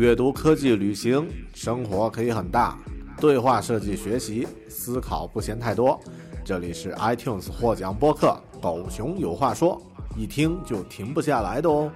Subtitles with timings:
[0.00, 2.74] 阅读、科技、旅行，生活可以很大。
[3.20, 6.00] 对话设计、学习，思考不嫌太多。
[6.42, 8.28] 这里是 iTunes 获奖播客
[8.62, 9.78] 《狗熊有话说》，
[10.18, 11.92] 一听就停不下来的哦。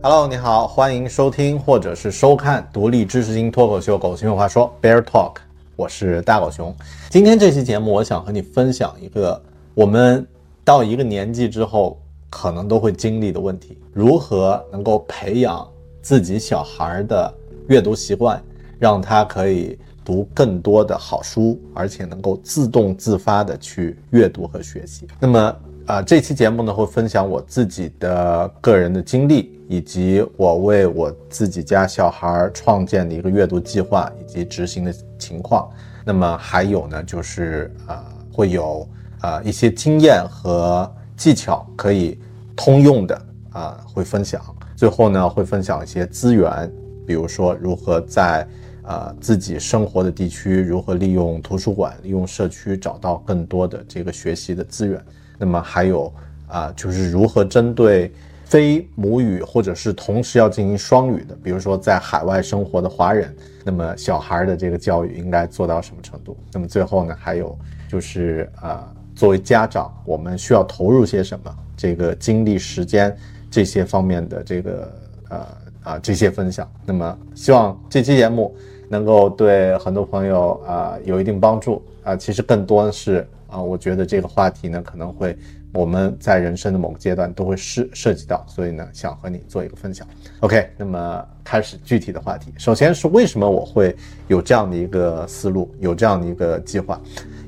[0.00, 5.38] Hello，你好，欢迎收听或者是收看独立知识型脱口秀《狗熊有话说》Bear Talk，
[5.74, 6.72] 我是大狗熊。
[7.10, 9.42] 今天这期节目，我想和你分享一个
[9.78, 10.26] 我们
[10.64, 15.64] 到一个年纪之后可能都会经历的问题：如何能够培养
[16.02, 17.32] 自己小孩的
[17.68, 18.42] 阅读习惯，
[18.76, 25.06] 让他可以读更多的好书，而且能够自动自发的去阅读和学习。
[25.20, 25.56] 那么，
[25.86, 35.70] 啊，这期节目呢会分享我自己的个人的经历，以及我为我自己家小孩创建的一个阅读计划以及执行的情况。
[36.04, 38.84] 那么还有呢，就是啊，会有
[39.20, 42.18] 啊一些经验和技巧可以
[42.56, 44.40] 通用的啊，会分享。
[44.76, 46.70] 最后呢，会分享一些资源，
[47.06, 48.46] 比如说如何在
[48.84, 55.02] 呃自己生活的地区，如何利用图书馆、利用社区找到更多的这个学习的资源。
[55.36, 56.12] 那么还有
[56.46, 58.12] 啊，就是如何针对
[58.44, 66.36] 非母语或者是同时要进行双语的，比如说在海外生活的华人，那么小孩的这个教育应该做到什么程度？
[66.52, 71.52] 那么最后呢，还有就是啊，作为家长，我们需要投入些什么？
[71.76, 73.14] 这个精力、时间
[73.50, 74.92] 这些方面的这个
[75.28, 75.46] 呃
[75.82, 76.70] 啊这些分享。
[76.86, 78.54] 那么希望这期节目
[78.88, 82.14] 能够对很多朋友啊有一定帮助啊。
[82.14, 83.26] 其实更多的是。
[83.48, 85.34] 啊，我觉得这个话题呢，可能会
[85.72, 90.06] 我们在人生的某个阶段都会涉涉及到，所以呢，想和你做一个分享。
[90.40, 92.52] OK，那么开始具体的话题。
[92.58, 93.96] 首先是为什么我会
[94.26, 97.00] 有这样的一个思路，有这样的一个计划，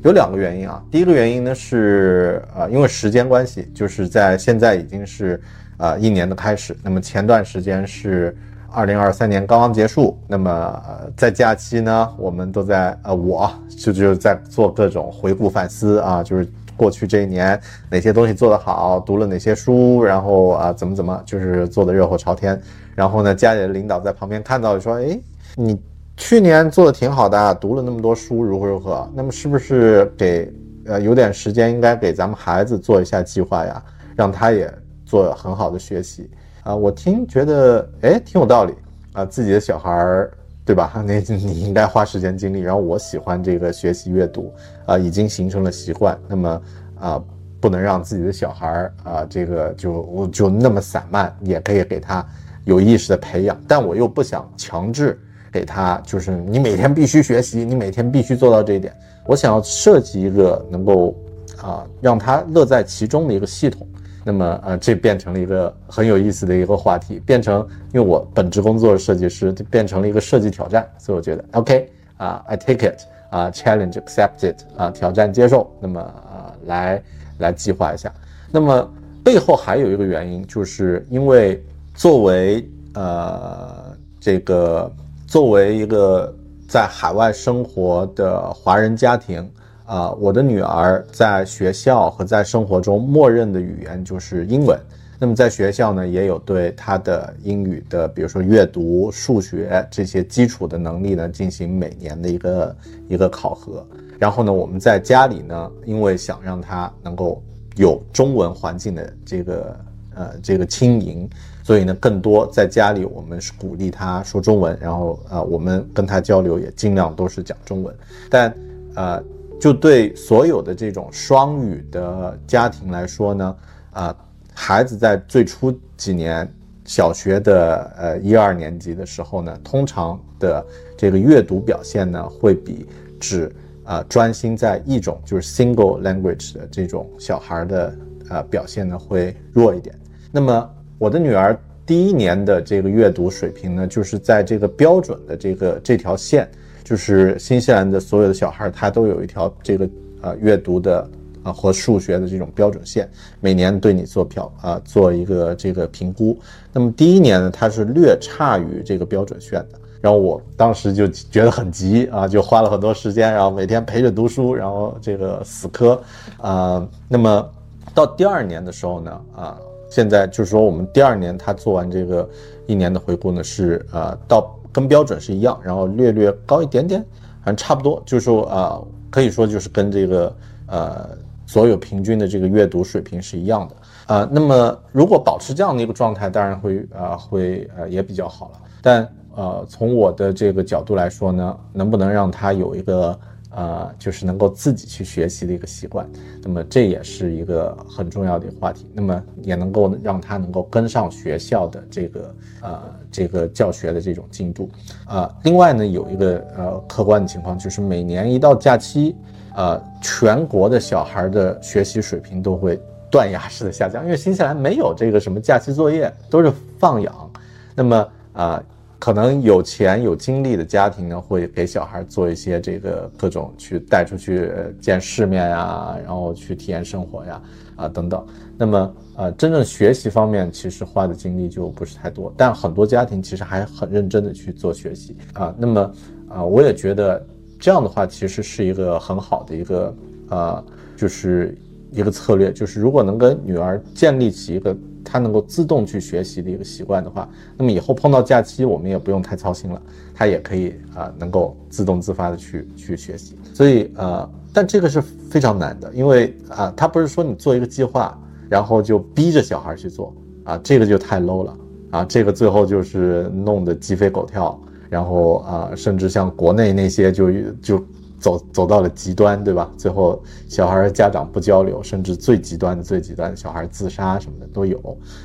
[0.03, 0.83] 有两个原因啊。
[0.91, 5.41] 第一个原因呢是呃，因为时间关系，就是在现在已经是
[5.79, 8.37] 呃一年的开始，那么前段时间是。
[8.73, 10.83] 二零二三年刚刚结束，那么，
[11.17, 16.47] 在假期呢，我们都在呃，我就就在做各种回顾反思啊，就是
[16.77, 17.61] 过去这一年
[17.91, 22.63] 哪些东西做得好，读了哪些书，然后啊怎么怎么，就是做的热火朝天。
[22.95, 25.19] 然后呢，家里的领导在旁边看到说，哎，
[25.57, 25.77] 你
[26.21, 29.11] 去年做的挺好的，读了那么多书，如何如何？
[29.15, 30.53] 那么是不是给
[30.85, 33.83] 呃有点时间，应该给咱们孩子做一下计划呀，
[34.15, 34.71] 让他也
[35.07, 36.31] 做很好的学习？
[36.63, 38.75] 啊，我听觉得哎挺有道理
[39.15, 40.31] 啊，自己的小孩儿
[40.63, 40.93] 对吧？
[41.07, 42.61] 那你应该花时间精力。
[42.61, 44.53] 然后我喜欢这个学习阅读
[44.85, 46.17] 啊，已经形成了习惯。
[46.29, 46.63] 那么
[47.01, 47.25] 啊，
[47.61, 52.25] 不能让自己的小孩儿啊，这个就就那么散漫，也可以给他
[52.65, 53.59] 有意识的培养。
[53.67, 55.19] 但我又不想强制
[55.53, 58.93] 给他，就是你每天必须学习，你每天必须做到这一点。
[59.27, 61.15] 我想要设计一个能够
[61.63, 63.87] 啊让他乐在其中的一个系统。
[64.23, 73.01] 那么，呃，这变成了一个很有意思的一个话题，变成因为我本职工作是设计师，就变成了一个设计挑战，所以我觉得 OK 啊，I take it
[73.31, 77.03] 啊，challenge accept it 啊，挑战接受，那么啊，来
[77.39, 78.13] 来计划一下。
[78.53, 78.91] 那么
[79.25, 81.63] 背后还有一个原因，就是因为
[81.95, 84.93] 作为呃这个
[85.31, 86.35] 作为一个
[86.67, 89.49] 在海外生活的华人家庭。
[89.87, 94.79] 啊，我的女儿在学校和在生活中默认的语言就是英文。
[95.19, 102.77] 那么在学校呢，也有对她的英语的，比如说阅读、数学这些基础的能力呢，进行每年的一个
[103.09, 103.85] 一个考核。
[104.17, 107.43] 然后呢，我们在家里呢，因为想让她能够
[107.77, 109.77] 有中文环境的这个
[110.15, 111.29] 呃这个轻盈，
[111.71, 117.95] 所以呢，更多在家里我们是鼓励他说中文，然后呃我们跟他交流也尽量都是讲中文。
[118.29, 118.53] 但
[118.97, 119.23] 呃。
[119.61, 123.57] 就对所有的这种双语的家庭来说呢，
[123.93, 124.17] 啊，
[124.55, 126.51] 孩子在最初几年
[126.87, 130.65] 小学的呃一二年级的时候呢，通常的
[130.97, 132.87] 这个阅读表现呢，会比
[133.21, 137.95] 只啊专心在一种就是 single language 的这种小孩的
[138.31, 139.95] 呃表现呢会弱一点。
[140.33, 140.71] 那么
[141.01, 141.59] 我的女儿。
[141.87, 146.49] 第一年的这个阅读水平呢，就是在这个标准的这个这条线，
[146.85, 149.89] 就是新西兰的所有的小孩，他都有一条这个
[150.21, 151.11] 呃阅读的
[151.43, 153.11] 啊和数学的这种标准线，
[153.41, 156.39] 每年对你做票啊做一个这个评估。
[156.73, 159.81] 那么第一年呢，他是略差于这个标准线的。
[160.01, 166.01] 然后我当时就觉得很急啊，就花了很多时间，然后每天陪着读书，然后这个死磕
[166.37, 166.87] 啊。
[167.09, 167.51] 那么
[167.93, 169.59] 到第二年的时候呢，啊。
[169.91, 172.27] 现在就是说，我们第二年他做完这个
[172.67, 177.05] 一年的回顾呢，是呃到跟标准是一样，然后略略高一点点，
[177.45, 180.37] 反正差不多，就是说啊，可以说就是跟这个
[180.69, 181.11] 呃
[181.45, 184.29] 所有平均的这个阅读水平是一样的啊。
[184.31, 188.61] 那么如果保持这样的一个状态，当然会啊会呃也比较好了。
[188.81, 193.19] 但呃从我的这个角度来说呢，能不能让他有一个。
[193.51, 196.09] 呃，就是能够自己去学习的一个习惯，
[196.43, 198.87] 那么这也是一个很重要的一个话题。
[198.93, 204.71] 那么也能够让他能够跟上学校的这个呃这个教学的这种进度。
[205.09, 209.17] 呃，另外呢，有一个呃客观的情况，就是每年一到假期，
[209.57, 212.81] 呃，全国的小孩的学习水平都会
[213.11, 217.31] 断崖式的下降，因为新西兰没有这个什么假期作业，都是放养。
[217.75, 218.63] 那么啊。
[219.01, 227.43] 可能有钱有精力的家庭呢，会给小孩做一些这个各种去带出去见世面呀，然后去体验生活呀，
[227.77, 228.23] 啊等等。
[228.59, 235.55] 那么呃，真正学习方面其实花的精力就不是太多，但很多家庭其实还很认真的去做学习啊。
[235.57, 235.93] 那么
[236.29, 237.27] 啊，我也觉得
[237.59, 239.97] 这样的话其实是一个很好的一个
[240.29, 240.65] 呃，
[240.95, 241.57] 就是
[241.91, 244.77] 一个策略，就是如果能跟女儿建立起一个。
[245.11, 249.83] 他能够自动去学习的一个习惯的话，那么以后碰到假期，我们也不用太操心了，
[250.15, 253.37] 他也可以啊，能够自动自发的去去学习。
[253.53, 258.17] 所以呃，但这个是非常难的，因为啊，他不是说你做一个计划，
[258.49, 261.57] 然后就逼着小孩去做啊，这个就太 low 了
[261.91, 264.57] 啊，这个最后就是弄得鸡飞狗跳，
[264.89, 267.85] 然后啊，甚至像国内那些就就。
[268.21, 269.69] 走走到了极端，对吧？
[269.77, 274.79] 最后小孩家长不交流，甚至最极端的、最极端的小孩自杀什么的都有。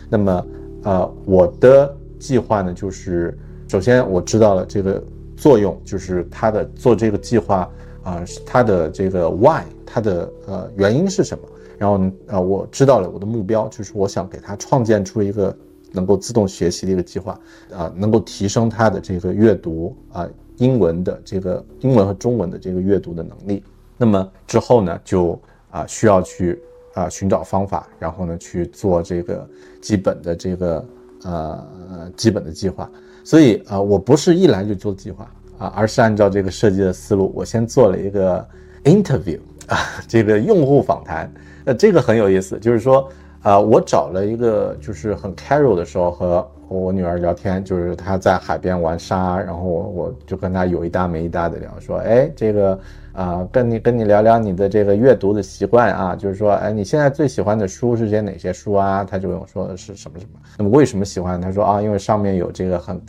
[0.09, 0.45] 那么，
[0.83, 3.37] 呃，我的计划呢，就是
[3.67, 5.03] 首先我知道了这个
[5.35, 7.69] 作用，就是他的做这个计划
[8.03, 11.43] 啊，他的这个 why，他的呃原因是什么？
[11.77, 15.53] 然后呃，我知道了我的目标，就是我想给他创建出一个
[15.91, 17.37] 能够自动学习的一个计划
[17.75, 20.25] 啊，能够提升他的这个阅读啊。
[20.57, 23.63] 英文的这个英文和中文的这个阅读的能力，
[23.97, 25.39] 那么之后呢，就
[25.71, 26.61] 啊需要去
[26.93, 29.47] 啊寻找方法，然后呢去做这个
[29.81, 30.85] 基本的这个
[31.23, 31.67] 呃
[32.15, 32.89] 基本的计划。
[33.23, 38.47] 所以啊，我不是一来就做计划啊，而是按照这个设计的思路，我先做了一个
[38.85, 41.31] interview 啊，这个用户访谈。
[41.63, 43.09] 那这个很有意思，就是说
[43.41, 46.51] 啊，我找了一个就是很 casual 的时候和。
[46.67, 52.79] 我女儿聊天，就是她在海边玩沙，然后我我就跟她有一搭没一搭的聊，说，哎，这个
[53.13, 59.03] 啊，跟你跟你聊聊你的这个阅读的习惯啊，就是说，哎，你现在最喜欢的书是些哪些书啊？
[59.03, 60.39] 她就跟我说的是什么什么。
[60.57, 61.39] 那么为什么喜欢？
[61.39, 63.01] 她说啊，因为上面有这个很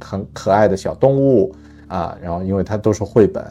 [0.00, 1.54] 很可爱的小动物
[1.86, 3.44] 啊，然后因为它都是绘本，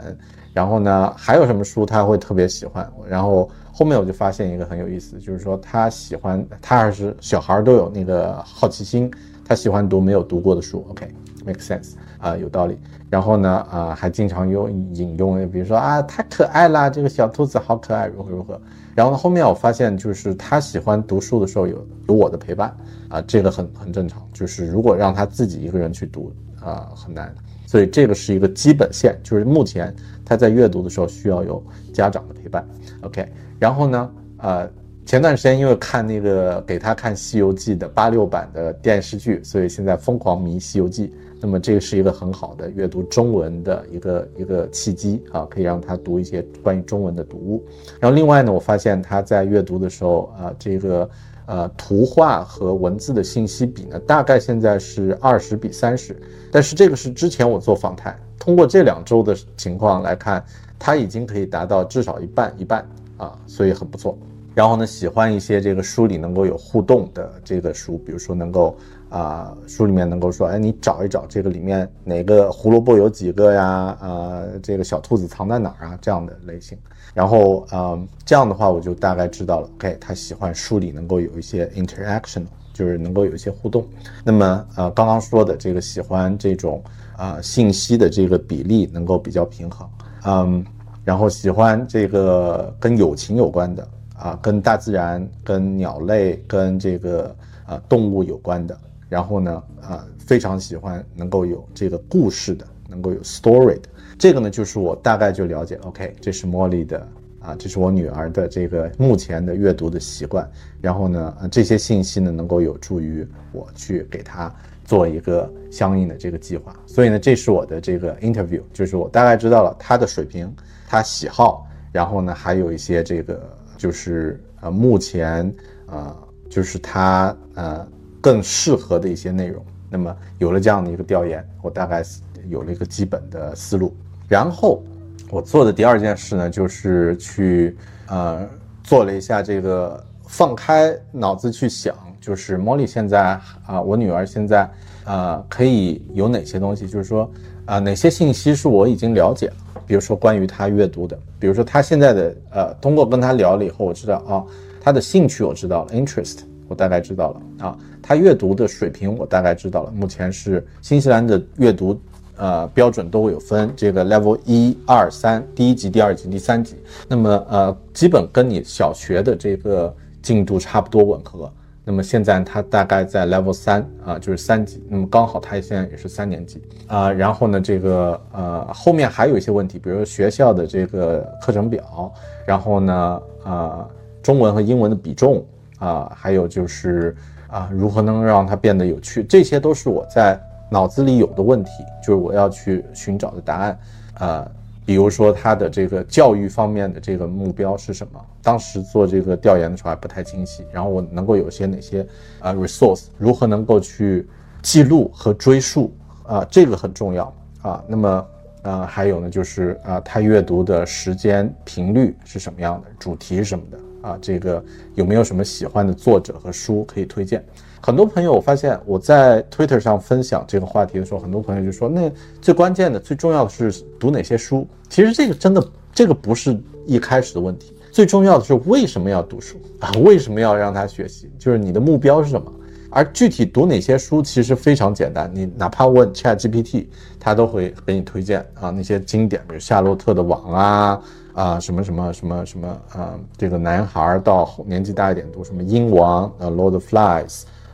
[0.53, 2.85] 然后呢，还有什么书她会特别喜欢？
[3.07, 9.09] 然后后面我就发现一个很有意思，就是说她喜欢，她还是小孩都有那个好奇心。
[9.53, 12.75] 他喜欢读没有读过的书，OK，make sense 啊，有道理。
[13.07, 18.59] 然后呢，啊，还经常用引用，比如说啊，太可爱啦，这个小兔子好可爱，如何如何。
[18.95, 22.75] 然后呢，后面我发现就是他喜欢读书的时候有有我的陪伴
[23.09, 24.27] 啊，这个很很正常。
[24.33, 27.31] 就是如果让他自己一个人去读啊，很难。
[27.67, 29.95] 所以这个是一个基本线，就是目前
[30.25, 32.67] 他在阅读的时候需要有家长的陪伴
[33.03, 33.31] ，OK。
[33.59, 34.67] 然后呢，呃。
[35.05, 41.07] 前段时间因为看那个给他看《西游记》的八六版的电视剧，所以现在疯狂迷《西游记》。
[41.41, 47.61] 那么这个是一个很好的阅读中文的一个一个契机啊，可以让他读一些关于中文的读物。
[47.99, 51.09] 然后另外呢，我发现他在阅读的时候啊，这个
[51.47, 56.15] 呃图画和文字的信息比呢，大概现在是二十比三十。
[56.49, 60.41] 但是这个是之前我做访谈，通过这两周的情况来看，
[60.79, 64.17] 他已经可以达到至少一半一半啊，所以很不错。
[64.55, 68.75] 然后呢，喜欢一些这个书里能够有互动的这个书，比如说能够
[69.09, 73.63] 啊，书里面能够说，哎，你找一找这个里面哪个胡萝卜有几个呀？
[73.99, 75.99] 啊，这个小兔子藏在哪儿啊？
[76.01, 76.77] 这样的类型。
[77.13, 79.69] 然后，嗯，这样的话我就大概知道了。
[79.75, 82.43] OK，他喜欢书里能够有一些 interaction，
[82.73, 83.85] 就是能够有一些互动。
[84.23, 86.83] 那么，呃，刚刚说的这个喜欢这种
[87.15, 89.87] 啊信息的这个比例能够比较平衡。
[90.25, 90.65] 嗯，
[91.03, 93.87] 然后喜欢这个跟友情有关的
[94.23, 98.77] 啊，跟大自然、跟鸟类、跟这个啊动物有关的。
[99.09, 105.75] 然后呢，啊，非常喜欢能够有这个故事的，能够有 story 的，这个呢，就是我大概就了解。
[105.83, 107.05] OK，这是茉莉的，
[107.41, 110.49] 啊，这是我女儿的这个目前的阅读的习惯。
[110.79, 114.51] 然后呢，这些信息呢，能够有助于我去给她
[114.85, 116.73] 做一个相应的这个计划。
[116.87, 120.49] 所以呢，这是我的这个 interview，就是我大概知道了她的水平，
[120.87, 125.53] 她喜好，然后呢，还有一些这个就是呃，目前
[125.87, 126.15] 呃，
[126.49, 127.87] 就是她呃。
[128.23, 129.61] 更适合的一些内容。
[129.89, 132.01] 那么有了这样的一个调研，我大概
[132.47, 133.93] 有了一个基本的思路。
[134.29, 134.81] 然后
[135.29, 137.75] 我做的第二件事呢，就是去
[138.07, 138.47] 呃
[138.81, 144.71] 做了一下这个放开脑子去想，就是茉莉现在啊，我女儿现在
[145.03, 146.87] 啊可以有哪些东西？
[146.87, 147.29] 就是说
[147.65, 149.55] 啊哪些信息是我已经了解了？
[149.85, 154.43] 比如说关于他阅读的，比如说他现在的呃，通过跟他聊了以后，我知道啊
[154.81, 157.77] 他的兴趣我知道了，interest 我大概知道了啊。
[158.01, 161.99] 他阅读的水平我大概知道了，目前是新西兰的阅读，
[162.35, 166.75] 呃标准都会有分，这个 level 一二三，第一级、第二级、第三级，
[167.07, 171.51] 那么呃基本跟你小学的这个进度差不多吻合。
[171.83, 177.11] 那么现在他大概在 level 三啊，就是三级，那么刚好他现在也是三年级啊。
[177.11, 182.13] 然后呢，这个呃后面还有一些问题，比如说学校的这个课程表，
[182.45, 183.87] 然后呢啊
[184.21, 185.45] 中文和英文的比重
[185.79, 187.15] 啊，还有就是。
[187.53, 189.23] 啊，如何能让它变得有趣？
[189.25, 190.35] 这些都是我在
[190.71, 191.69] 脑子里有的问题，
[192.01, 193.79] 就是我要去寻找的答案。
[194.17, 194.51] 呃，
[194.85, 198.19] 比如说他的这个教育方面的这个目标是什么？
[198.41, 200.65] 当时做这个调研的时候还不太清晰。
[200.71, 202.05] 然后我能够有些哪些
[202.39, 203.05] 啊 resource？
[203.17, 204.27] 如何能够去
[204.61, 205.93] 记录和追溯？
[206.23, 207.83] 啊，这个很重要啊。
[207.87, 208.27] 那么，
[208.63, 212.87] 呃，还有呢，就是啊，他阅读的时间频率是什么样的？
[212.97, 214.09] 主题什么的？
[214.09, 214.63] 啊，这个
[214.95, 217.43] 有没有什么喜欢的作者和书可以推荐？
[217.85, 222.09] 很多朋友，我发现我在 Twitter 上分享这个话题的时候，很多朋友就说：“那
[222.41, 225.61] 最关键的、最重要的是读哪些书？”其实这个真的，
[225.91, 229.91] 这个不是一开始的问题，最重要的是为什么要读书啊？
[230.01, 231.29] 为什么要让他学习？
[231.37, 232.49] 就是你的目标是什么？
[232.89, 236.85] 而具体读哪些书，其实非常简单，你哪怕问 Chat GPT，
[237.19, 241.01] 他都会给你推荐啊那些经典，比如夏洛特的网啊。
[241.33, 247.27] 啊，什么什么什么什么啊，这个男孩到年纪大一点读什么《鹰王》啊，《Lord of Flies》，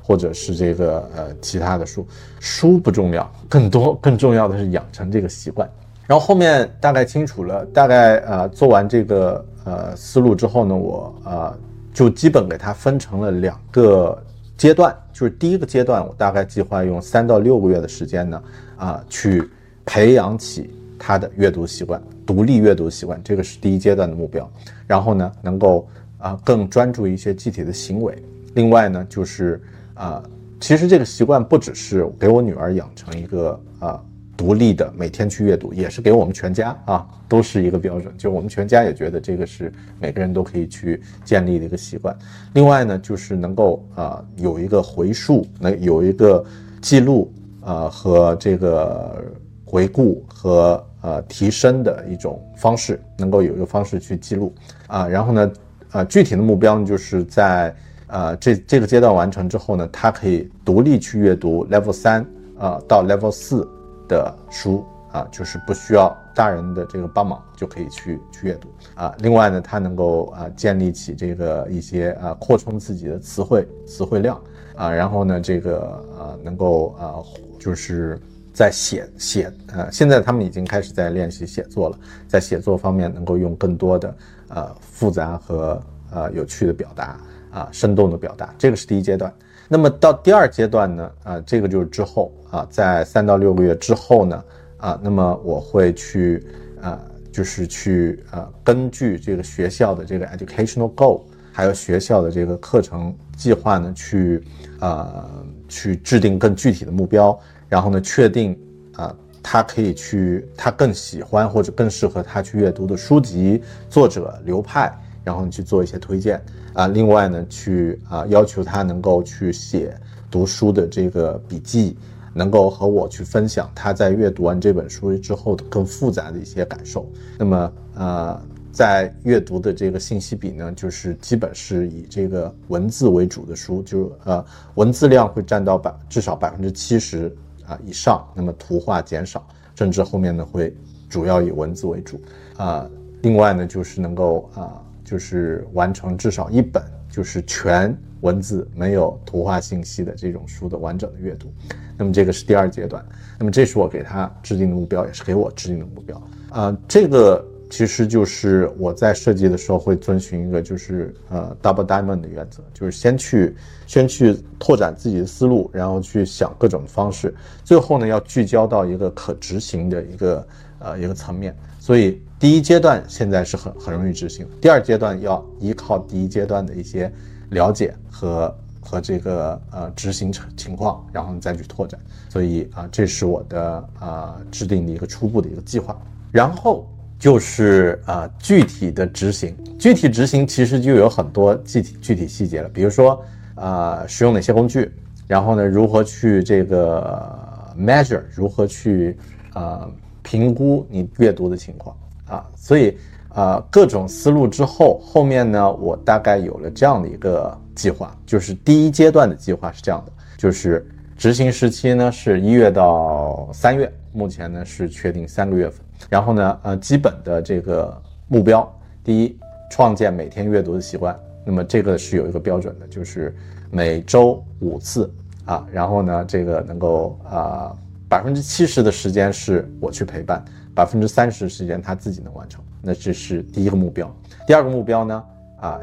[0.10, 2.04] 或者是这个呃其他的书，
[2.40, 5.70] 书不重要，更多更重要的是养成这个习惯。
[6.08, 11.56] 然后后面大概清楚了，大概呃做完这个呃思路之后呢，我呃
[11.94, 14.20] 就基本给它分成了两个
[14.58, 18.44] 阶段，就是第一个阶段，我大概计划用三到六个月的时间呢，
[18.78, 19.48] 啊去
[19.86, 22.02] 培养起他的阅读习惯。
[22.26, 24.50] 独立阅读习惯，这个是第一阶段的目标。
[24.88, 25.88] 然后呢，能够
[26.18, 28.18] 啊更专注一些具体的行为。
[28.56, 29.62] 另外呢，就是
[30.00, 30.24] 啊，
[30.62, 34.02] 其实这个习惯不只是给我女儿养成一个啊
[34.38, 38.14] 独立的每天去阅读，也是给我们全家啊都是一个标准。
[38.18, 42.16] 就我们全家也觉得这个是每个人都可以去建立的一个习惯。
[42.54, 46.44] 另外呢，就是能够啊有一个回溯，能有一个
[46.82, 49.22] 记录啊和这个
[49.66, 50.84] 回顾和。
[51.02, 54.54] 呃，提升的一种方式，能够有一个方式去记录
[54.88, 55.52] 啊，然后呢，
[55.94, 57.74] 呃，具体的目标，就是在
[58.10, 62.26] 呃这这个阶段完成之后呢，他可以独立去阅读 Level 三
[62.58, 63.68] 啊到 Level 四
[64.08, 69.16] 的书啊，就是不需要大人的这个帮忙就可以去去阅读啊。
[69.20, 74.40] 另外呢，他能够啊建立起这个一些啊扩充自己的词汇词汇量
[74.76, 77.16] 啊，然后呢，这个呃能够啊
[77.58, 78.20] 就是。
[78.52, 81.98] 在写写呃，现在他们已经开始在练习写作了，
[82.28, 84.16] 在写作方面能够用更多的
[84.50, 87.18] 呃复杂和呃有趣的表达
[87.52, 89.34] 啊，生动的表达，这个是第一阶段。
[89.68, 94.44] 那么到第二阶段呢，啊，这个就是之后啊，在三到六个月之后呢，
[94.78, 96.44] 啊，那么我会去
[96.82, 97.00] 啊，
[97.32, 104.44] 就是去呃，根据这个学校的这个 educational goal，还有学校的这个课程计划呢，去
[104.80, 105.30] 啊，
[105.68, 107.40] 去制定更具体的目标。
[107.68, 108.58] 然后呢，确定
[108.96, 114.92] 啊，他可以去他更喜欢或者更适合他去阅读的书籍、作者、流派，
[115.24, 116.42] 然后你去做一些推荐
[116.80, 116.88] 啊。
[116.88, 119.96] 另外呢，去啊要求他能够去写
[120.32, 121.98] 读书的这个笔记，
[122.34, 127.06] 能够和我去分享他在阅读完这本书之后的更复杂的一些感受。
[127.38, 128.42] 那么呃。
[128.72, 134.46] 在阅读的这个信息比呢，就是基本是以这个文字为主的书，就呃
[134.76, 139.46] 文字量会占到百至少百分之七十啊以上，那么图画减少，
[139.76, 140.74] 甚至后面呢会
[141.10, 142.22] 主要以文字为主
[142.58, 142.88] 啊。
[143.24, 144.80] 另外呢就是能够啊
[145.10, 151.52] 就是完成至少一本就是全文字没有图画信息的这种书的完整的阅读。
[151.98, 153.04] 那么这个是第二阶段，
[153.38, 157.46] 那么这是我给他制定的目标，也是给我制定的目标啊这个。
[157.72, 167.32] 其实就是我在设计的时候会遵循一个就是呃 double diamond 的原则，就是先去先去拓展自己的思路，然后去想各种方式，
[167.64, 170.48] 最后呢要聚焦到一个可执行的一个
[170.80, 171.56] 呃一个层面。
[171.80, 177.12] 所以第一阶段现在是很很容易执行，第二阶段要依靠第一阶段的一些
[177.50, 182.00] 了解和和这个呃执行情情况，然后你再去拓展。
[182.30, 186.00] 所以啊，这是我的啊制定的一个初步的一个计划，
[186.32, 186.88] 然后。
[187.20, 192.70] 就是啊，具体的执行，具体执行其实就有很多具体具体细节了。
[192.70, 193.22] 比如说
[193.56, 194.90] 啊，使用哪些工具，
[195.28, 197.30] 然后呢，如何去这个
[197.78, 199.18] measure，如何去
[199.52, 199.86] 啊
[200.24, 201.94] 评估你阅读的情况
[202.30, 202.46] 啊。
[202.56, 202.98] 所以
[203.30, 215.82] 啊，各种思路之后，后面呢，我大概有了这样的一个计划，就是第一阶段的计划是这样的，就是执行时期呢是一月到三月，目前呢是确定三个月份。
[216.10, 218.68] 然后呢，呃，基本的这个目标，
[219.04, 219.38] 第一，
[219.70, 221.18] 创建每天阅读的习惯。
[221.46, 223.36] 那么这个是有一个标准的，就是
[223.70, 225.12] 每周五次
[225.46, 225.68] 啊。
[225.72, 227.76] 然后呢，这个能够啊，
[228.08, 232.64] 百分之七十的时间是我去陪伴，百分之三十时间他自己能完成。
[232.82, 234.14] 那这是第一个目标。
[234.48, 235.24] 第二个目标呢，
[235.62, 235.80] 啊，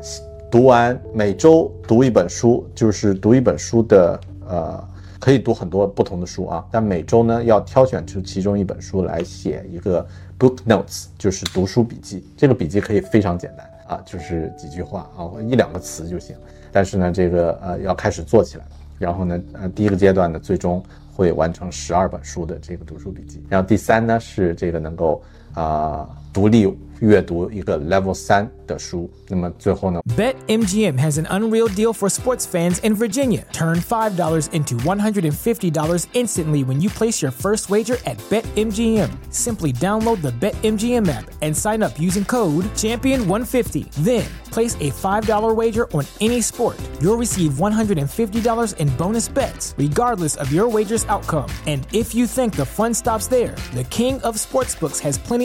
[0.51, 4.89] 读完每周读一本书，就是读一本书的呃。
[5.19, 10.07] 可以读很多不同的书啊，但每周呢要挑选出其中一本书来写一个
[10.39, 12.25] book notes，就是读书笔记。
[12.37, 16.37] 这个笔记可以非常简单啊，就是几句话啊，一两个词就行。
[16.71, 18.65] 但是呢，这个呃要开始做起来，
[18.99, 20.81] 然后呢，呃第一个阶段呢，最终
[21.17, 23.43] 会完成十二本书的这个读书笔记。
[23.49, 25.23] 然后第三呢是这个能够
[25.56, 26.68] 啊独立。
[27.02, 30.00] 阅读一个 Level 三的书，那么最后呢？
[30.16, 33.44] BetMGM has an unreal deal for sports fans in Virginia.
[33.52, 37.72] Turn five dollars into one hundred and fifty dollars instantly when you place your first
[37.72, 39.10] wager at BetMGM.
[39.32, 43.90] Simply download the BetMGM app and sign up using code Champion150.
[44.04, 46.78] Then place a $5 wager on any sport.
[47.00, 51.50] You'll receive $150 in bonus bets, regardless of your wager's outcome.
[51.66, 55.45] And if you think the fun stops there, the king of sportsbooks has plenty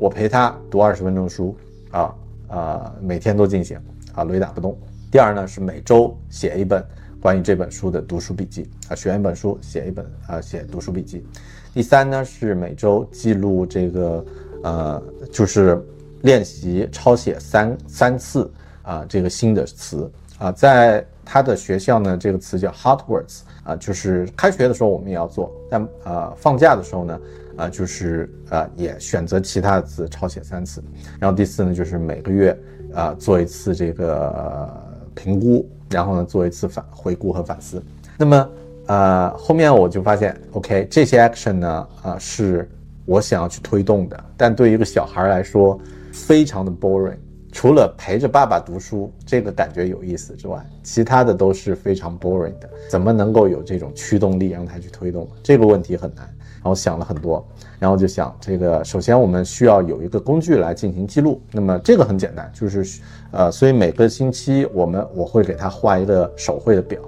[0.00, 1.56] 我陪他读二十分钟书
[1.90, 2.14] 啊
[2.48, 3.78] 啊每天都进行
[4.14, 4.76] 啊雷打不动。
[5.10, 6.84] 第二呢是每周写一本
[7.20, 11.26] 关于这本书的读书笔记啊选一本书写一本啊写读书笔记。
[11.74, 14.24] 第三呢是每周记录这个。
[14.60, 15.80] 呃，就是
[16.22, 18.50] 练习抄写三三次
[18.82, 27.20] 啊，这个新的词啊，在他的学校呢，这个词叫 hot words 啊，就是开学的时候我们也要做，但啊放假的时候呢，
[27.58, 30.82] 啊就是啊也选择其他的词抄写三次。
[31.20, 32.58] 然后第四呢，就是每个月
[32.94, 34.82] 啊做一次这个
[35.14, 37.82] 评估，然后呢做一次反回顾和反思。
[38.16, 38.50] 那么
[38.86, 42.66] 呃后面我就发现，OK 这些 action 呢啊是。
[43.10, 45.80] 我想要去推动的，但对于一个小孩来说，
[46.12, 47.16] 非常的 boring。
[47.50, 52.68] 除了陪着爸爸读书这个感觉有意思之外，其他的都是非常 boring 的。
[52.90, 55.26] 怎么能够有这种驱动力让他去推动？
[55.42, 56.28] 这个问题很难。
[56.58, 57.46] 然后想了很多，
[57.78, 61.40] 然后就想这个，首先我们需要有一个工具来进行记录。
[61.50, 67.00] 那么这个很简单，就是呃，所以每个星期我们我会给他画一个手绘的表，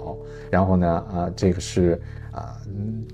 [0.49, 2.01] 然后呢，啊，这个是。
[2.31, 2.55] 啊、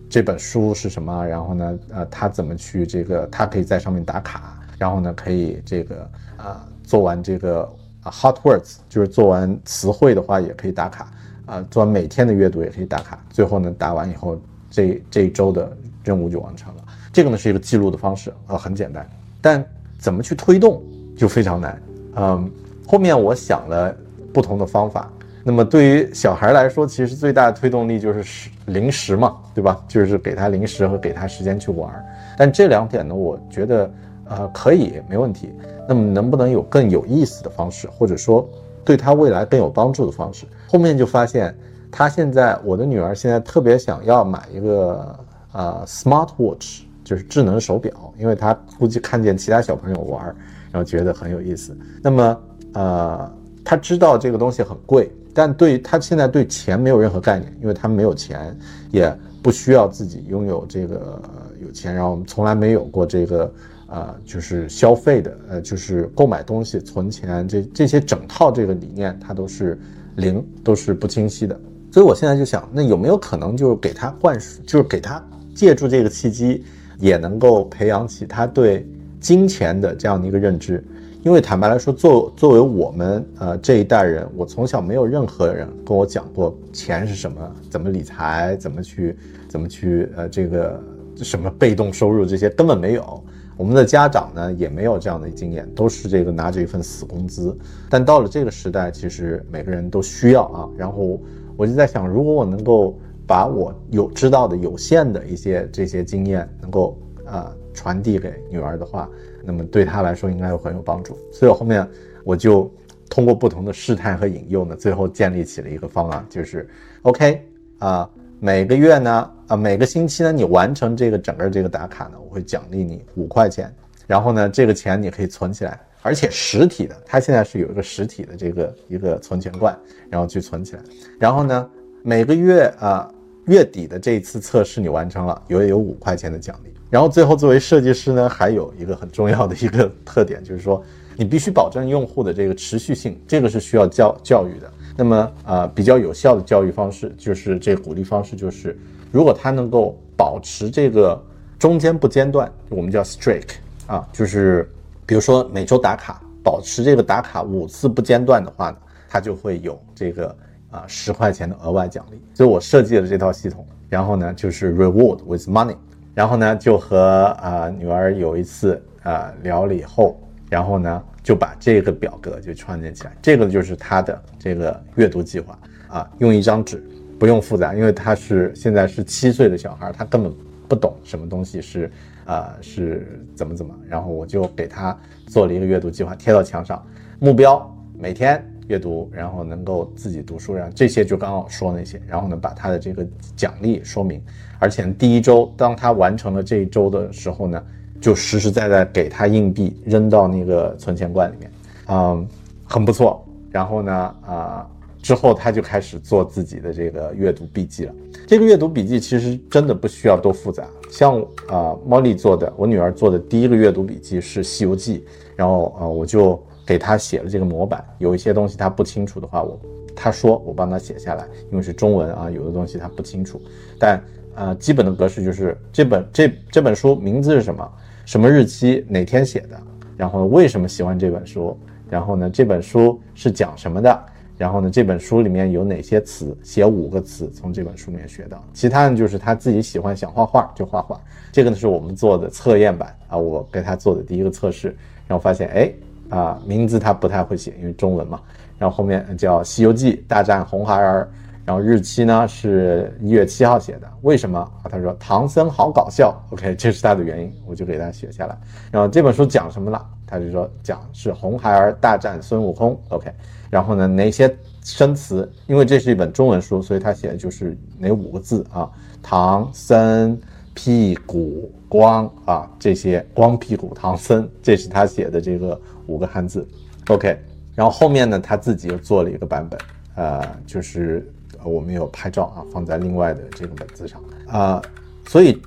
[0.08, 7.68] 这本书是什么，然后呢，呃，他怎么去这个，他可以在上面打卡，然后呢，可以这个啊、做完这个
[8.04, 11.12] 啊 hot words，就是做完词汇的话也可以打卡，
[11.48, 15.76] 啊、做完每天的阅读也可以打卡，最后呢，打完以后，这这一周的
[16.08, 16.84] 任务就完成了。
[17.12, 19.08] 这个呢是一个记录的方式，啊，很简单，
[19.42, 19.64] 但
[20.00, 20.82] 怎么去推动
[21.18, 21.82] 就非常难。
[22.16, 22.50] 嗯，
[22.88, 23.94] 后面我想了
[24.34, 25.12] 不同的方法。
[25.44, 29.84] 那么对于小孩来说，其实最大的推动力就是食零食嘛，对吧？
[29.88, 31.90] 就是给他零食和给他时间去玩。
[32.38, 33.92] 但这两点呢，我觉得
[34.26, 35.50] 呃可以没问题。
[35.88, 38.48] 那么能不能有更有意思的方式，或者说
[38.84, 40.46] 对他未来更有帮助的方式？
[40.68, 41.56] 后面就发现，
[41.90, 45.18] 他现在我的女儿现在特别想要买一个
[45.58, 50.24] 呃 smart watch，就是智能手表，因为他估计看见其他小朋友玩，
[50.72, 51.76] 然后觉得很有意思。
[52.00, 52.42] 那么
[52.74, 53.34] 呃，
[53.66, 58.56] 他知道这个东西很贵，但对他现在对钱没有任何概念，因为他没有钱，
[58.92, 61.20] 也不需要自己拥有这个、
[61.60, 63.52] 有钱，然后我们从来没有过这个
[63.88, 69.80] 呃就是消费的呃就是购买东西、存钱这这些整套这个理念，它都是
[70.18, 71.60] 零，都是不清晰的。
[71.92, 75.24] 所以我现在就想，那有没有可能就是给他灌输，就是给他
[75.58, 76.64] 借助这个契机，
[77.00, 78.88] 也能够培养起他对
[79.20, 80.84] 金钱的这样的一个认知？
[81.24, 89.18] 因为坦白来说，作作为我们呃这一代人，我从小没有任何人跟我讲过钱是什么，怎么理财，怎么去
[89.50, 90.80] 怎么去呃这个
[91.18, 93.24] 什么被动收入这些根本没有。
[93.58, 97.58] 我们的家长呢也没有这样的经验，都是这个拿着一份死工资。
[97.90, 100.70] 但到了这个时代，其实每个人都需要啊。
[100.78, 101.20] 然后
[101.58, 102.96] 我就在想，如果我能够
[103.28, 109.10] 把我有知道的有限的一些这些经验，能够呃传递给女儿的话，
[109.44, 111.18] 那么对她来说应该会很有帮助。
[111.32, 111.88] 所以我后面
[112.24, 112.72] 我就
[113.10, 116.68] 通过不同的试探和引诱呢，最后建立起了一个方案，就是
[117.04, 117.42] OK
[117.80, 118.10] 啊、
[118.40, 123.74] 每个月呢，啊、每个星期呢，你完成这个整个这个打卡呢，我会奖励你五块钱，
[124.08, 129.78] 然后呢，这个钱你可以存起来，而且实体的，它现在是有一个实体的这个一个存钱罐，
[130.10, 130.82] 然后去存起来，
[131.20, 131.70] 然后呢，
[132.04, 133.10] 每个月啊、
[133.48, 136.72] 月底的这一次测试你完成了，有有五块钱的奖励。
[136.90, 140.82] 然后最后作为设计师呢，还有一个很重要的一个特点，就是说
[141.18, 144.72] 你必须保证用户的这个持续性，这个是需要教教育的。
[144.96, 148.78] 那么呃，比较有效的教育方式就是这鼓励方式，就是
[149.12, 151.22] 如果他能够保持这个
[151.60, 153.50] 中间不间断，我们叫 streak
[153.86, 154.70] 啊，就是
[155.06, 160.36] 比如说每周打卡，保持这个打卡五次不间断的话呢，他就会有这个
[160.72, 162.22] 啊十块钱的额外奖励。
[162.34, 165.76] 所以我设计了这套系统，然后呢就是 reward with money，
[166.14, 175.58] 然后呢就和啊、女儿有一次啊、聊了以后，然后呢就把这个表格就创建起来，这个就是他的这个阅读计划。
[175.90, 176.84] 啊，用一张纸，
[177.18, 180.34] 不用复杂，因为他是现在是七岁的小孩，他根本
[180.68, 181.90] 不懂什么东西是
[182.26, 184.94] 啊、是怎么怎么，然后我就给他
[185.28, 186.86] 做了一个阅读计划，贴到墙上，
[187.20, 194.22] 目标每天阅读，然后能够自己读书，然后这些就刚刚我说那些，然后呢把他的这个奖励说明，
[194.60, 197.64] 而且第一周当他完成了这一周的时候呢，
[198.02, 201.52] 就实实在在给他硬币扔到那个存钱罐里面，
[201.88, 202.28] 嗯，
[202.66, 203.24] 很不错。
[203.50, 204.68] 然后呢，啊、
[205.02, 207.94] 之后他就开始做自己的这个阅读笔记了。
[208.28, 215.00] 这个阅读笔记其实真的不需要多复杂，像啊、猫莉做的，我女儿做的第一个阅读笔记是《西游记》，
[215.36, 219.58] 然后啊、我就给他写了这个模板，有一些东西他不清楚的话，我
[219.96, 223.42] 他说我帮他写下来，因为是中文啊，有的东西他不清楚，
[223.80, 224.04] 但
[224.36, 227.72] 呃，基本的格式就是这本这这本书名字是什么，
[228.06, 229.60] 什么日期哪天写的，
[229.96, 231.58] 然后为什么喜欢这本书，
[231.90, 234.06] 然后呢这本书是讲什么的，
[234.38, 241.02] 然后呢这本书里面有哪些词，写五个词从这本书里面学到，其他的就是他自己喜欢想画画就画画，
[241.32, 244.68] 这个呢是我们做的测验版啊，我给他做的第一个测试，
[245.08, 245.74] 然后发现哎
[246.10, 248.20] 啊名字他不太会写，因为中文嘛，
[248.58, 251.10] 然后后面叫《西游记大战红孩儿》。
[251.46, 254.68] 然后日期呢是一月七号写的，为什么啊？
[254.70, 258.38] 他说唐僧好搞笑，OK，这是他的原因，我就给他写下来。
[258.70, 259.82] 然后这本书讲什么了？
[260.06, 263.10] 他就说讲是红孩儿大战孙悟空，OK。
[263.50, 264.30] 然后呢，哪些
[264.62, 265.32] 生词？
[265.48, 268.70] 因为这是一本中文书，所以他写的就是哪五个字啊？
[269.02, 270.20] 唐僧
[270.54, 276.48] 屁股光啊，这些光屁股唐僧，这是他写的这个五个汉字
[276.90, 277.18] ，OK。
[277.56, 279.60] 然后后面呢，他自己又做了一个版本，
[279.96, 281.12] 呃，就是
[281.44, 284.62] 我们有拍照啊，放在另外的这个本子上啊、
[285.08, 285.42] 所以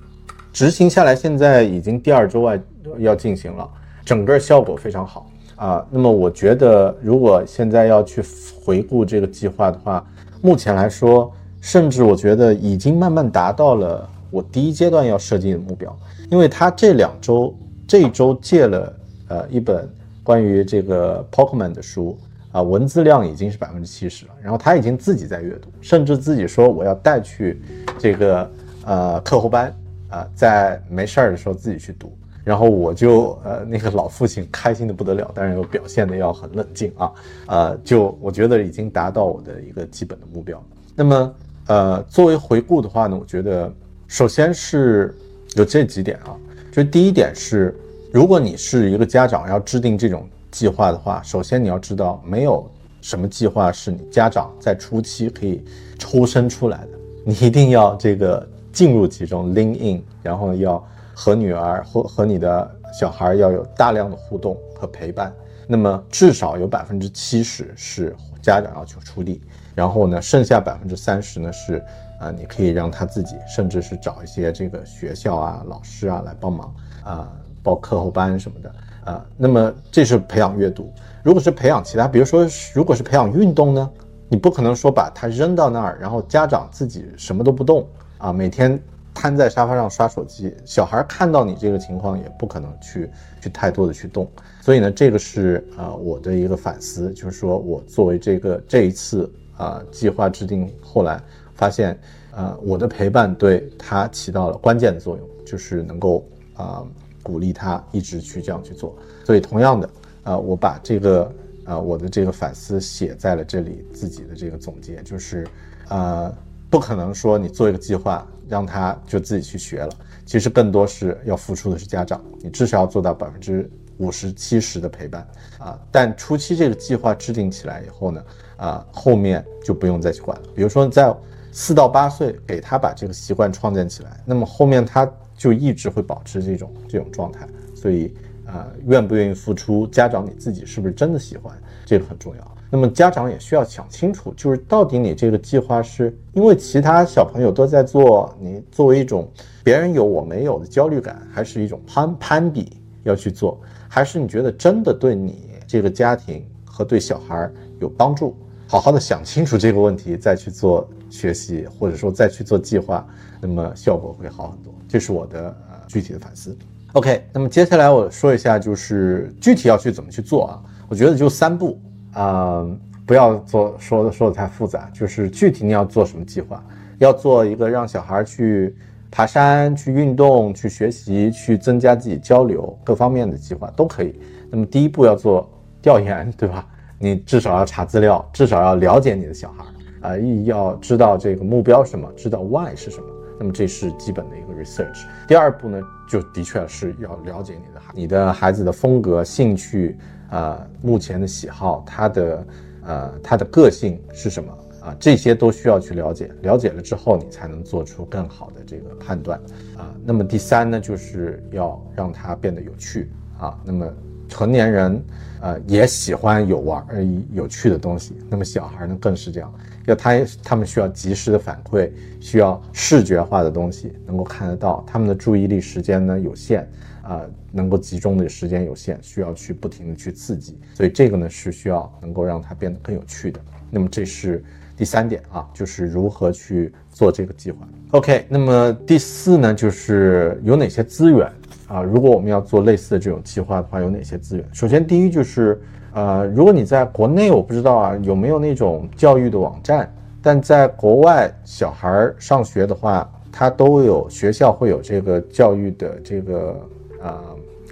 [0.52, 2.60] 执行下来，现在已经第二周外
[2.98, 3.68] 要进行了，
[4.04, 8.22] 整个效果非常好啊、那么我觉得，如果现在要去
[8.64, 10.04] 回顾这个计划的话，
[10.40, 15.94] 目前来说，甚至我觉得已经慢慢达到了我第一阶段要设计的目标。
[16.30, 17.54] 因为他这两周
[17.86, 18.96] 这周借了
[19.28, 19.86] 呃一本
[20.30, 22.16] 关于这个 Pokemon 的书
[22.52, 27.60] 啊，文字量已经是百分之七十了，然后他已经自己在阅读，甚至自己说我要带去
[27.98, 28.50] 这个
[28.84, 29.74] 呃课后班
[30.08, 32.16] 啊，在没事儿的时候自己去读。
[32.44, 37.10] 然后我就呃那个老父亲开心的不得了，但是又表现的要很冷静啊，
[37.48, 40.62] 呃就我觉得已经达到我的一个基本的目标。
[40.94, 41.34] 那么
[41.66, 43.68] 呃作为回顾的话呢，我觉得
[44.06, 45.12] 首先是
[45.56, 46.36] 有这几点啊，
[46.70, 47.76] 就第一点是，
[48.12, 52.68] 如果你是一个家长要制定这种计划的话，首先你要知道没有
[53.00, 55.64] 什么计划是你家长在初期可以
[55.98, 56.88] 抽身出来的，
[57.24, 60.84] 你一定要这个进入其中 lean in，然后要。
[61.12, 65.30] 和女儿或和你的小孩要有大量的互动和陪伴，
[65.66, 69.38] 那么至少有百分之七十是家长要求出力，
[69.74, 71.84] 然后呢，剩下百分之三十呢是，
[72.18, 77.30] 啊，你可以让他自己，甚至是找一些这个学校啊、老师啊来帮忙啊，
[77.62, 79.26] 报课后班什么的啊。
[79.36, 80.92] 那么这是培养阅读，
[81.22, 83.90] 如果是培养其他，比如说如果是培养运动呢，
[84.28, 87.86] 你不可能说把他扔到那儿，然后家长自己什么都不动
[88.18, 88.80] 啊，每天。
[89.12, 94.26] 瘫在沙发上刷手机，小孩看到你这个情况也不可能去去太多的去动，
[94.62, 101.20] 所以呢，这个是啊我的一个反思，就是说我作为这个这一次啊计划制定，后来
[101.54, 101.98] 发现
[102.30, 106.86] 啊我的陪伴对他起到了关键的作用，就是能够啊
[107.22, 108.96] 鼓励他一直去这样去做。
[109.24, 109.90] 所以同样的
[110.22, 111.32] 啊，我把这个
[111.64, 115.46] 啊我的这个反思写在了这里，自己的这个总结就是
[115.88, 116.32] 啊。
[116.70, 119.90] 不可能说你做一个计划让他就自己去学了，
[120.24, 125.26] 其实更多是要付出的是家长，你至少要做到百分之五十七十的陪伴
[125.58, 125.76] 啊。
[125.90, 128.24] 但初期这个计划制定起来以后呢，
[128.56, 130.44] 啊，后面就不用再去管了。
[130.54, 131.12] 比如说在
[131.50, 135.04] 四到八岁给他把这个习惯创建起来，那么后面他
[135.40, 137.48] 就一直会保持这种这种状态。
[137.74, 138.12] 所以
[138.44, 142.56] 啊，愿不愿意付出，家长你自己是不是真的喜欢，这个很重要。
[142.70, 149.26] 那么家长也需要想清楚，就是到底你这个计划是因为其他小朋友都在做，你作为一种
[149.64, 157.50] 别人有我没有的焦虑感，还是一种攀攀比要去做，还是你觉得真的对你这个家庭和对小孩
[157.80, 158.36] 有帮助？
[158.70, 163.04] 好好的想清楚这个问题，再去做学习，或者说再去做计划，
[163.40, 164.72] 那么效果会好很多。
[164.86, 166.56] 这是我的呃具体的反思。
[166.92, 170.62] OK，那么接下来我说一下，就是具体要去怎么去做啊？
[170.88, 171.80] 我觉得就三步。
[172.12, 172.64] 啊，
[173.04, 176.64] 不要做说的说的太复杂，就是具体你要做什么计划，
[176.98, 178.76] 要做一个让小孩去
[179.10, 184.14] 爬山、去运动、去学习、去增加自己交流各方面的计划都可以。
[184.48, 185.50] 那么第一步要做
[185.82, 186.64] 调研，对吧？
[187.02, 189.64] 你至少要查资料，至少要了解你的小孩，
[190.10, 193.06] 啊，要知道这个目标什么，知道 why 是什么。
[193.38, 195.06] 那么这是基本的一个 research。
[195.26, 199.96] 第二步呢，就的确是要了解你的孩，你的孩子的风格、兴趣。
[200.30, 202.46] 啊，目前的喜好，他的，
[202.84, 204.94] 呃，他的个性是什么啊？
[205.00, 209.36] 这些都需要去了解，了解了之后，你才能做出更好的这个判断
[209.76, 209.92] 啊。
[210.04, 213.10] 那么第三呢，就是要让他变得有趣
[213.40, 213.58] 啊。
[213.64, 213.92] 那么
[214.30, 215.04] 成年人，
[215.42, 218.16] 呃，也喜欢有玩儿、有趣的东西。
[218.30, 219.52] 那么小孩呢，更是这样，
[219.84, 220.12] 要他
[220.42, 221.90] 他们需要及时的反馈，
[222.20, 224.82] 需要视觉化的东西能够看得到。
[224.86, 226.66] 他们的注意力时间呢有限。
[227.02, 233.40] 啊，能够集中的时间有限，需要去不停的去刺激，所以这个呢是需要能够让它变得更有趣的。
[233.68, 234.44] 那么这是
[234.76, 237.66] 第三点啊，就是如何去做这个计划。
[237.92, 241.28] OK，那么第四呢，就是有哪些资源
[241.70, 241.82] 啊？
[241.82, 244.44] 如果我们要做类似的这种计划的话，有哪些资源？
[244.52, 245.58] 首先第一就是，
[245.94, 256.68] 呃，如果你在国内，我不知道啊有没有那种教育的网站，但在国外小孩上学的话，他都有学校会有这个教育的这个。
[257.02, 257.18] 啊，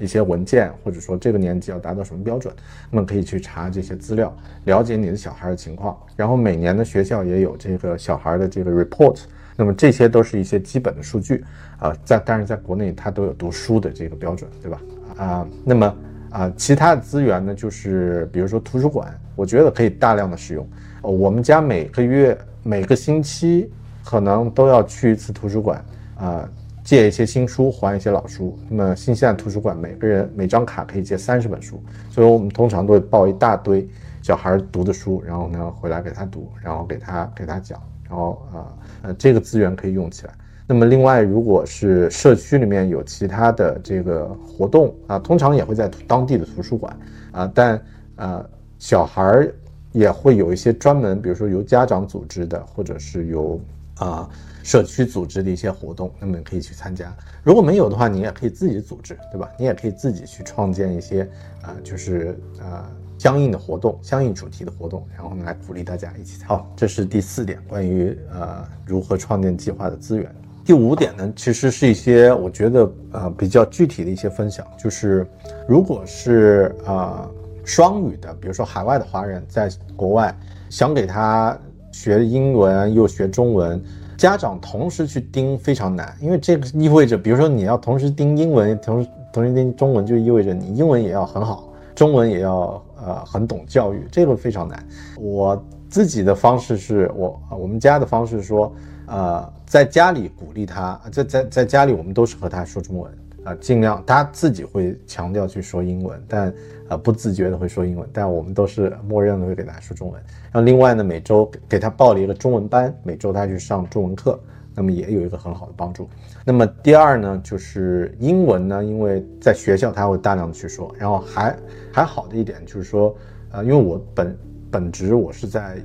[0.00, 2.50] 一些文件，或者说这个年纪要达到什么标准，
[2.90, 4.34] 那么可以去查这些资料，
[4.64, 5.94] 了解你的小孩的情况。
[6.16, 9.18] 然后每年的学校也有这个小孩的这个 report，
[9.54, 11.44] 那么这些都是一些基本的数据
[11.78, 11.96] 啊。
[12.04, 14.80] 在但是在国内它都有读书的这个标准，对吧？
[15.16, 15.96] 啊，那么
[16.30, 20.66] 啊，其他的资源呢，就是比如说图书馆，我觉得可以大量的使用。
[21.02, 23.70] 我们家每个月每个星期
[24.04, 25.84] 可能都要去一次图书馆
[26.16, 26.48] 啊。
[26.84, 28.58] 借一些新书，还一些老书。
[28.66, 33.86] 那么新西兰图书馆每个人每张卡可以借三十本书，所以我们通常都会抱一大堆
[34.22, 38.56] 小孩读的书，然后呢回来给他读，然后给他给他讲，然后啊
[39.02, 40.32] 呃这个资源可以用起来。
[40.70, 46.94] 那么另外，如果是社区里面有其他的这个活动啊，通常也会在当地的图书馆
[47.33, 47.83] 啊，但
[48.16, 48.44] 呃
[48.78, 49.54] 小孩儿
[49.92, 53.59] 也会有一些专门，比如说由家长组织的，或者是由
[53.96, 54.28] 啊
[54.62, 57.11] 社区组织的一些活动，那么你可以去参加。
[57.42, 59.48] 如果没有的话，你也可以自己组织，对吧？
[59.59, 61.22] 你也可以自己去创建一些
[61.62, 62.85] 啊，就是呃
[63.16, 66.46] 相应的活动、相应主题的活动，然后呢来鼓励大家一起参。
[66.46, 70.31] 好，这是第四点，关于呃如何创建计划的资源。
[70.68, 75.26] 第五点呢，其实是一些我觉得呃比较具体的一些分享，就是
[75.66, 77.26] 如果是啊
[77.64, 81.59] 双语的，比如说海外的华人在国外想给他
[81.90, 83.83] 学英文又学中文。
[84.18, 94.87] 家长同时去盯非常难，因为这个意味着，比如说你要同时盯英文，同时同时盯中文，就意味着你英文也要很好，中文也要呃很懂教育，这个非常难。
[95.16, 98.70] 我自己的方式是我我们家的方式说，
[99.07, 103.12] 呃，在家里鼓励他，在在在家里我们都是和他说中文。
[103.44, 106.52] 啊，尽量他自己会强调去说英文，但
[106.88, 110.20] 呃不自觉的会说英文，但我们都是默认的会给他说中文。
[110.50, 114.38] 然后另外呢，每周给他报了一个中文班，每周他去上中文课，
[114.74, 116.11] 那么也有一个很好的帮助。
[116.44, 121.57] 那么第二呢，就是英文呢，因为在学校他会大量的去说，然后还
[121.92, 123.16] 还好的一点就是说，
[123.52, 124.37] 呃，因为我本
[124.70, 125.78] 本职我是在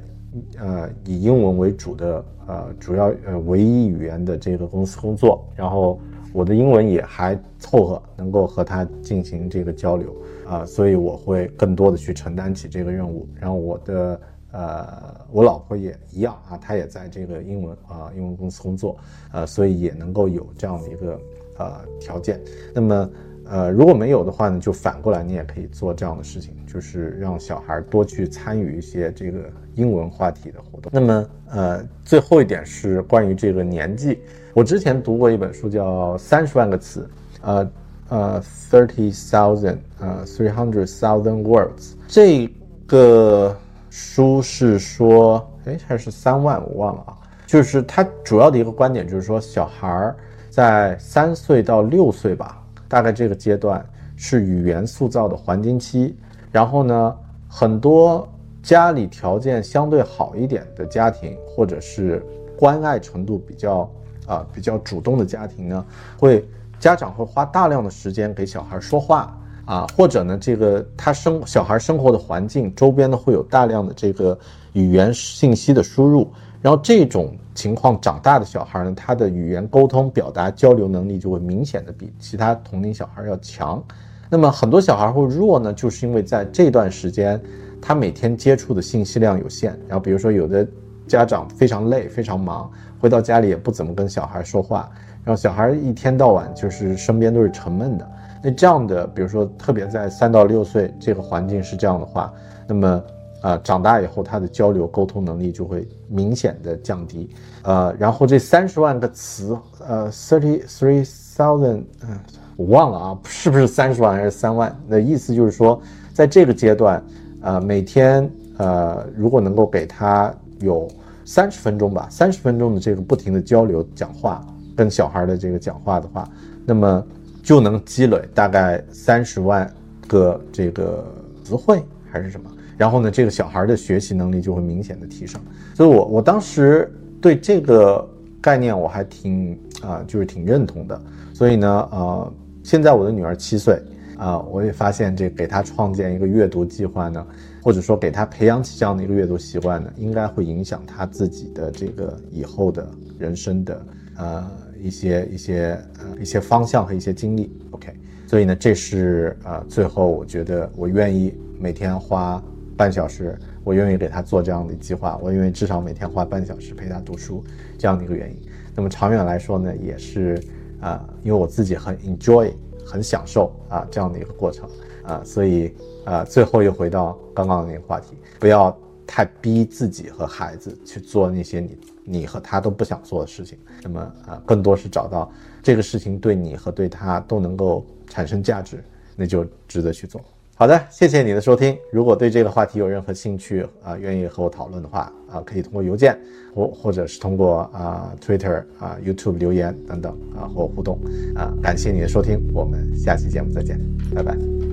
[0.60, 6.00] 呃以英文为主的呃主要呃唯一语言的这个公司工作，然后。
[6.36, 10.15] 我的英文也还凑合，能够和他进行这个交流
[10.48, 13.30] 啊，所以我会更多的去承担起这个任务。
[13.39, 14.19] 然后我的
[14.52, 18.98] 呃，我老婆也一样啊，她也在这个英文啊英文公司工作，
[19.32, 21.19] 呃，所以也能够有这样的一个
[21.60, 22.41] 呃条件。
[22.74, 23.08] 那么
[23.45, 29.39] 呃，如果没有的话呢，就反过来你也可以做这样的事情，就是让小孩多去参与一些这个
[29.75, 30.91] 英文话题的活动。
[30.93, 34.19] 那么呃，最后一点是关于这个年纪。
[34.53, 37.01] 我之前读过一本书，叫《三十万个词》，
[37.41, 37.71] 呃
[38.10, 41.93] 呃，thirty thousand，呃，three hundred thousand words。
[42.08, 42.47] 这
[42.86, 43.56] 个
[43.89, 47.17] 书是说，哎，还是三万，我忘了啊。
[47.45, 50.13] 就是它主要的一个观点，就是说，小孩
[50.49, 52.62] 在三岁到六岁吧，
[52.93, 53.84] 大概这个阶段
[54.15, 56.15] 是语言塑造的黄金期。
[56.51, 57.15] 然后呢，
[57.47, 58.27] 很多
[58.62, 62.23] 家里条件相对好一点的家庭，或者是
[62.56, 63.89] 关爱程度比较。
[64.25, 65.86] 啊，比较主动的家庭呢，
[66.17, 66.47] 会
[66.79, 74.39] 家长会花大量的时间给小孩说话啊，或者呢，这个他生小孩生活的环境周边呢会有大量的这个
[74.71, 76.32] 语言信息的输入，
[76.63, 83.84] 然后这种情况长大的小孩呢，他的语言沟通表达交流能力就会明显的比其他同龄小孩要强。
[84.30, 87.39] 那么很多小孩会弱呢，就是因为在这段时间
[87.82, 90.65] 他每天接触的信息量有限，然后比如说有的
[91.06, 92.71] 家长非常累，非常忙。
[92.97, 94.89] 回到家里也不怎么跟小孩说话，
[95.26, 98.10] 然后小孩一天到晚就是身边都是沉闷的。
[98.41, 102.34] 那这样的，比如说特别在三到六岁这个环境是这样的话，
[102.65, 103.04] 那么
[103.43, 107.29] 啊长大以后他的交流沟通能力就会明显的降低。
[107.62, 109.56] 呃，然后这三十万个词，
[109.88, 111.06] 呃，thirty three
[111.38, 112.19] thousand，嗯，
[112.56, 114.75] 我忘了啊，是不是三十万还是三万？
[114.88, 115.79] 那意思就是说，
[116.12, 117.03] 在这个阶段，
[117.41, 118.27] 呃，每天
[118.58, 120.88] 呃，如果能够给他有。
[121.25, 126.27] 三十分钟吧，三十分钟的这个不停的交流讲话，跟小孩的这个讲话的话，
[126.65, 127.01] 那么
[127.41, 129.73] 就能积累大概三十万
[130.06, 131.01] 个这个
[131.41, 132.51] 词汇还是什么，
[132.84, 135.39] 然后呢，这个小孩的学习能力就会明显的提升。
[135.74, 138.06] 所以，我我当时对这个
[138.41, 141.02] 概念我还挺啊，就是挺认同的。
[141.34, 143.82] 所以呢，呃，现在我的女儿七岁
[144.17, 147.26] 啊，我也发现这给她创建一个阅读计划呢。
[147.63, 152.86] 或者说给他培养起这样的一个阅读习惯呢，应该会影响他自己的这个以后的
[153.17, 153.86] 人生的
[154.17, 157.50] 呃一些一些呃一些方向和一些经历。
[157.72, 157.93] OK，
[158.28, 162.43] 所以呢，这是呃最后我觉得我愿意每天花
[162.77, 167.43] 半小时，我愿意给他做这样的计划，我愿意至少每天花半小时陪他读书
[167.77, 168.38] 这样的一个原因。
[168.75, 170.41] 那么长远来说呢，也是
[170.79, 172.51] 啊，因为我自己很 enjoy，
[172.86, 174.69] 很享受啊这样的一个过程
[175.03, 175.73] 啊，所以。
[176.05, 183.57] 啊，最后又回到刚刚的那个话题，不要太逼自己和孩子去做那些你你和他都不想做的事情。
[183.81, 185.31] 那么啊，更多是找到
[185.62, 188.83] 这个事情对你和对他都能够产生价值，
[189.15, 190.19] 那就值得去做。
[190.63, 191.78] 好的，谢谢你的收听。
[191.91, 196.17] 如果对这个话题有任何兴趣啊，愿意和我讨论的话啊，可以通过邮件
[196.56, 200.97] 或或者是通过啊 Twitter 啊 YouTube 留言等等啊和我互动
[201.36, 201.51] 啊。
[201.61, 203.78] 感谢你的收听，我们下期节目再见，
[204.16, 204.72] 拜拜。